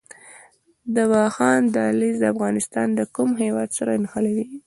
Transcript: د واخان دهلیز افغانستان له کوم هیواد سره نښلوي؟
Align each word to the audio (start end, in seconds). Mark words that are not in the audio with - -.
د 0.95 0.97
واخان 1.13 1.61
دهلیز 1.75 2.19
افغانستان 2.33 2.87
له 2.97 3.03
کوم 3.15 3.29
هیواد 3.43 3.69
سره 3.77 3.91
نښلوي؟ 4.03 4.45